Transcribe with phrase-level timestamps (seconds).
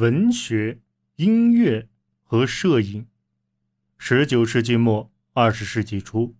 [0.00, 0.78] 文学、
[1.16, 1.86] 音乐
[2.22, 3.06] 和摄影。
[3.98, 6.34] 十九世纪末、二十世纪初，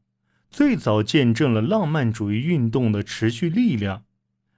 [0.48, 4.04] 最早见证了浪漫主义运动的持续力量。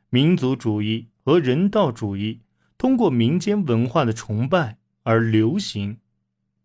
[0.08, 2.42] 民族主义和人道主义
[2.78, 5.98] 通过民间文化的崇拜而流行。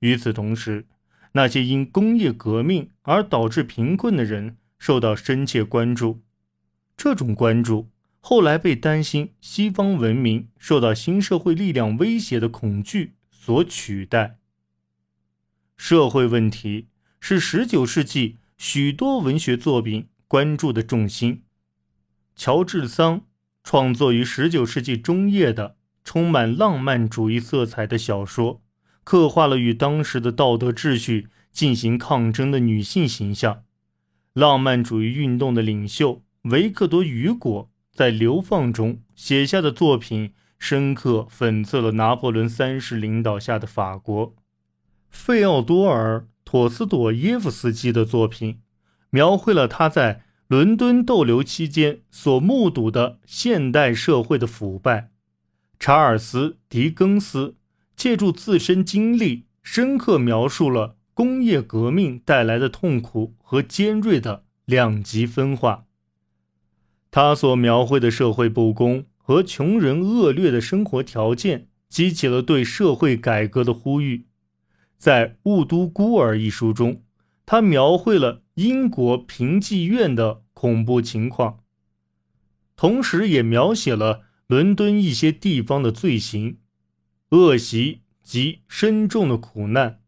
[0.02, 0.86] 与此同时，
[1.32, 6.22] 那些因工业革命而导致贫困的人受到深切关注。
[6.96, 14.38] 这种关注后来被担心西方文明受到新社会力量威胁的恐惧所取代。
[15.78, 16.88] 社会问题
[17.20, 21.44] 是19世纪许多文学作品关注的重心。
[22.36, 23.26] 乔治·桑
[23.64, 28.62] 创作于19世纪中叶的充满浪漫主义色彩的小说，
[29.04, 33.64] 刻画了与当时的道德秩序进行抗争的女性形象。
[34.34, 44.36] 浪漫主义运动的领袖维克多·雨果在《流放》中写下的作品，深刻讽刺了拿破仑三世领导下的法国。
[45.10, 48.60] 费奥多尔·托斯妥耶夫斯基的作品，
[49.10, 55.10] 描绘了他在伦敦逗留期间所目睹的现代社会的腐败。
[55.80, 57.56] 查尔斯·狄更斯
[57.96, 65.86] 借助自身经历，深刻描述了工业革命带来的痛苦和尖锐的两极分化。
[67.20, 74.28] 他所描绘的社会不公和穷人恶劣的生活条件，激起了对社会改革的呼吁。
[75.00, 77.02] 在《雾都孤儿》一书中，
[77.44, 81.62] 他描绘了英国评妓院的恐怖情况，
[82.76, 86.60] 同时也描写了伦敦一些地方的罪行、
[87.32, 90.02] 恶习及深重的苦难。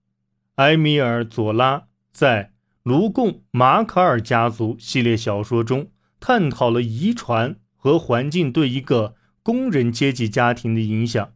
[0.57, 2.43] 埃米尔·佐拉在
[2.83, 5.87] 《卢贡马卡尔家族》系列小说中
[6.19, 11.33] 探讨了遗传和环境对一个工人阶级家庭的影响，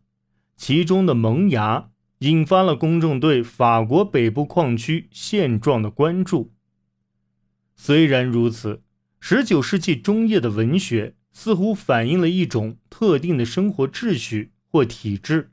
[0.56, 1.89] 其中的萌芽。
[2.20, 6.54] 引发了公众对法国北部矿区现状的关注。
[7.76, 8.82] 虽然如此
[9.21, 15.52] ，19世纪中叶的文学似乎反映了一种特定的生活秩序或体制。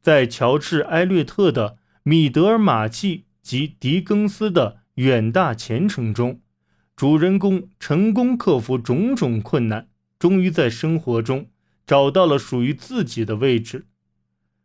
[0.00, 1.70] 在乔治·埃略特的
[2.02, 6.40] 《米德尔马契》及狄更斯的《远大前程》中，
[6.98, 9.88] 主人公成功克服种种困难，
[10.18, 11.48] 终于在生活中
[11.86, 13.86] 找到了属于自己的位置。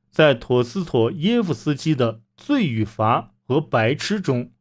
[0.10, 4.52] 在陀思妥耶夫斯基的《罪与罚》和《白痴》中，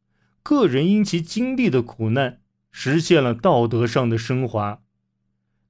[0.42, 2.40] 个人因其经历的苦难，
[2.70, 4.82] 实现了道德上的升华。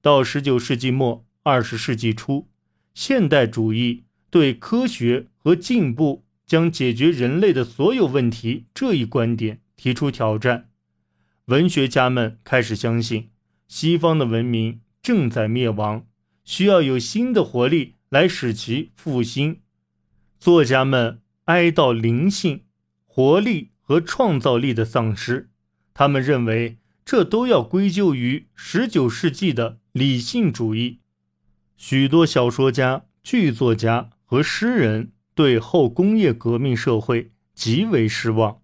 [0.01, 2.49] 到十九世纪末、二十世纪初，
[2.93, 10.71] 现代主义对科学和进步将解决人类的所有问题这一观点提出挑战。
[11.47, 13.29] 文学家们开始相信，
[13.67, 16.07] 西方的文明正在灭亡，
[16.45, 19.59] 需要有新的活力来使其复兴。
[20.39, 22.63] 作家们哀悼灵性、
[23.05, 25.49] 活力和创造力的丧失，
[25.93, 31.01] 他们认为这都要归咎于19世纪的理性主义。
[31.75, 38.61] 许多小说家、剧作家和诗人对后工业革命社会极为失望。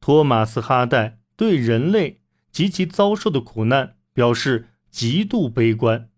[0.00, 2.20] 托马斯·哈代对人类
[2.50, 6.08] 及其遭受的苦难表示极度悲观。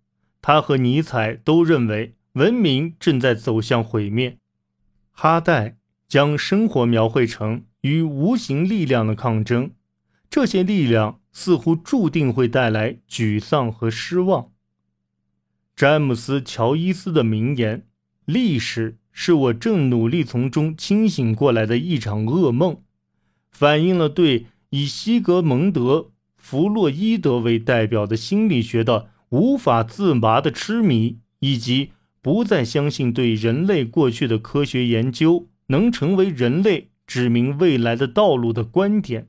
[0.41, 4.39] 他和尼采都认为文明正在走向毁灭。
[5.11, 9.73] 哈代将生活描绘成与无形力量的抗争，
[10.31, 14.53] 这些力量似乎注定会带来沮丧和失望。
[15.75, 17.87] 詹姆斯·乔伊斯的名言
[18.25, 22.83] ：“历史是我正努力从中清醒过来的一场噩梦”，
[23.51, 25.81] 反映了对以西格蒙德·
[26.37, 31.93] 弗洛伊德为代表的心理学的无法自拔的痴迷，以及。
[32.21, 39.29] 不再相信对人类过去的科学研究能成为人类指明未来的道路的观点。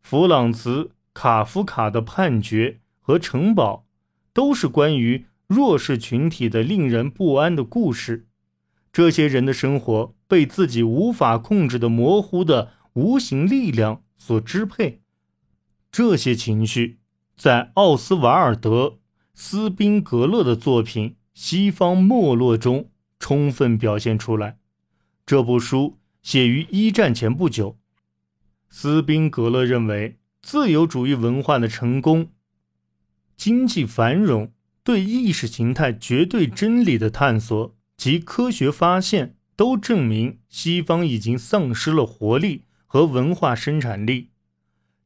[0.00, 2.70] 弗朗茨·卡夫卡的《判决》
[3.00, 3.86] 和《城堡》
[4.32, 8.28] 都是关于弱势群体的令人不安的故事。
[8.92, 15.02] 这些人的生活被自己无法控制的模糊的无形力量所支配。
[15.90, 16.98] 这些情绪
[17.36, 18.86] 在奥斯瓦尔德·
[19.34, 21.16] 斯宾格勒的作品。
[21.34, 24.58] 西方没落中充分表现出来。
[25.26, 27.76] 这部书写于一战前不久。
[28.70, 32.30] 斯宾格勒认为，自由主义文化的成功、
[33.36, 34.52] 经济繁荣、
[34.84, 42.63] 对意识形态绝对真理的探索及科学发现，都证明西方已经丧失了活力
[42.94, 44.30] 和文化生产力。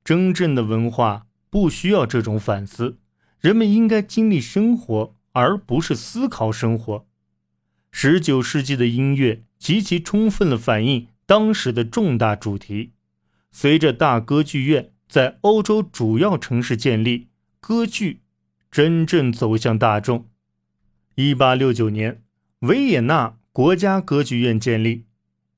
[0.04, 2.98] 真正的文化不需要这种反思，
[3.40, 5.14] 人们应该经历生活。
[5.32, 7.06] 而不是思考生活。
[7.92, 12.92] 十九世纪的音乐极其充分地反映当时的重大主题。
[13.52, 17.28] 随着大歌剧院在欧洲主要城市建立，
[17.60, 18.22] 歌剧
[18.68, 20.28] 真正走向大众。
[21.14, 22.20] 一八六九年，
[22.60, 25.04] 维也纳国家歌剧院建立；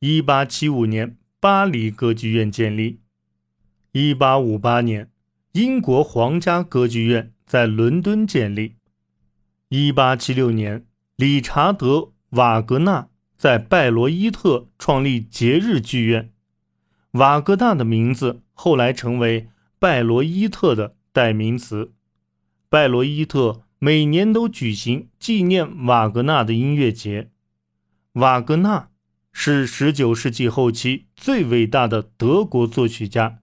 [0.00, 2.98] 一八七五年，巴黎歌剧院建立；
[3.92, 5.10] 一八五八年，
[5.52, 8.74] 英国皇家歌剧院在伦敦建立；
[9.70, 10.84] 一八七六年，
[11.16, 11.86] 理查德·
[12.30, 13.08] 瓦格纳
[13.38, 16.30] 在拜罗伊特创立节日剧院。
[17.12, 19.48] 瓦格纳的名字后来成为
[19.78, 21.94] 拜罗伊特的代名词。
[22.68, 27.30] 拜罗伊特每年都举行纪念瓦格纳的音乐节。
[28.12, 28.89] 瓦格纳
[29.32, 33.38] 是19世纪后期最伟大的德国作曲家，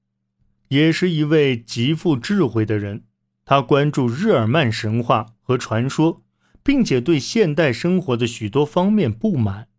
[0.67, 3.03] 也是一位极富智慧的人。
[3.45, 6.23] 他关注日耳曼神话和传说，
[6.63, 9.69] 并且对现代生活的许多方面不满。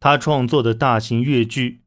[0.00, 1.80] 他创作的大型乐剧。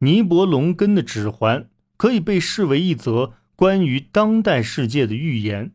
[0.00, 5.72] 尼伯龙根的指环可以被视为一则关于当代世界的预言。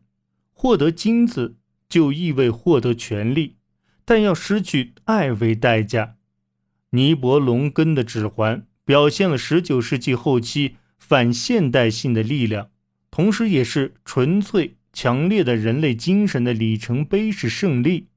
[0.52, 1.56] 获得金子
[1.88, 3.56] 就意味获得权力，
[4.04, 6.14] 但要失去爱为代价。
[6.94, 12.68] 尼伯龙根的指环表现了19世纪后期反现代性的力量，
[13.10, 18.08] 同时也是纯粹强烈的人类精神的里程碑式胜利。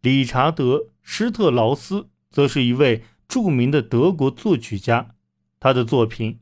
[0.00, 5.14] 理查德·施特劳斯则是一位著名的德国作曲家。
[5.60, 6.34] 他的作品《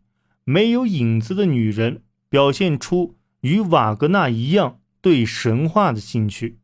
[0.44, 1.96] 没有影子的女人》
[2.28, 6.58] 表现出与瓦格纳一样对神话的兴趣。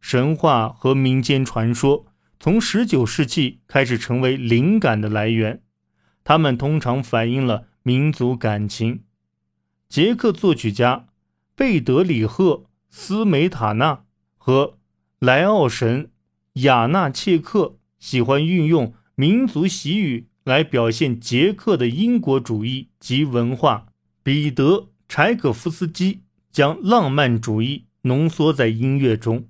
[0.00, 2.06] 神话和民间传说
[2.44, 5.62] 从19世纪开始成为灵感的来源，
[6.24, 9.04] 它们通常反映了民族感情。
[9.88, 11.06] 捷克作曲家
[11.54, 12.50] 贝德里赫·
[12.90, 14.04] 斯梅塔纳
[14.36, 14.76] 和
[15.20, 16.10] 莱奥神
[16.56, 20.28] 雅纳切克喜欢运用民族习语。
[20.44, 23.86] 来表现捷克的英国主义及文化。
[24.22, 24.76] 彼得·
[25.08, 26.20] 柴可夫斯基
[26.52, 29.48] 将浪漫主义浓缩在音乐中。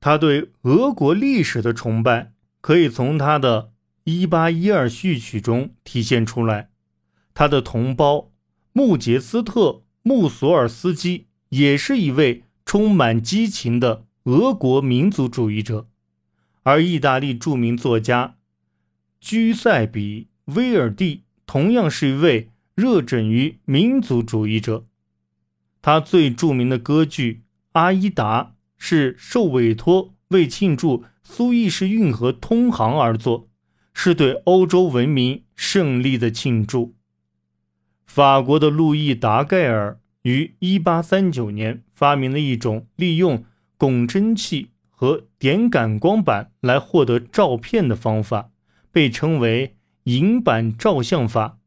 [0.00, 2.32] 他对俄国历史的崇拜
[2.62, 3.72] 可以从他的
[4.28, 6.70] 《1812序曲》中体现出来。
[7.34, 8.32] 他的同胞
[8.72, 9.60] 穆杰斯特·
[10.02, 15.88] 穆索尔斯基也是一位充满激情的俄国民族主义者，
[16.62, 18.36] 而意大利著名作家。
[19.20, 24.86] 居塞比·威尔第同样是一位热枕于民族主义者。
[25.82, 27.34] 他最著名的歌剧
[27.72, 28.44] 《阿依达》
[28.80, 33.48] 是受委托为庆祝苏伊士运河通航而作，
[33.94, 36.96] 是对欧洲文明胜利的庆祝。
[38.04, 43.44] 法国的路易·达盖尔于1839年发明了一种利用
[43.78, 48.50] 汞蒸气和点感光板来获得照片的方法。
[48.92, 51.58] 被称为银板照相法。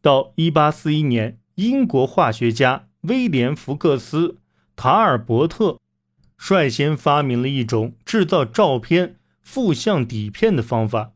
[0.00, 4.28] 到1841年，英国化学家威廉·福克斯·
[4.74, 5.78] 塔尔伯特
[6.36, 11.12] 率先发明了一种制造照片负向底片的方法。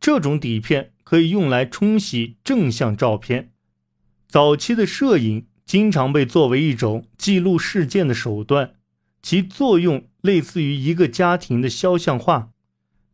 [0.00, 3.52] 这种底片可以用来冲洗正向照片。
[4.28, 8.74] 早期的摄影经常被作为一种记录事件的手段，
[9.22, 12.50] 其作用类似于一个家庭的肖像画。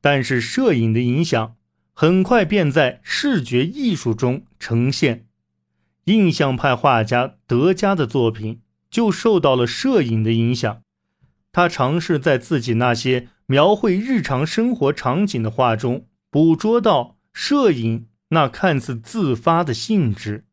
[0.00, 1.56] 但是，摄影的影响
[1.92, 5.26] 很快便在视觉艺术中呈现。
[6.04, 8.60] 印象派画家德加的作品
[8.90, 10.82] 就受到了摄影的影响。
[11.54, 20.46] 他尝试在自己那些描绘日常生活场景的画中，捕捉到摄影那看似自发的性质。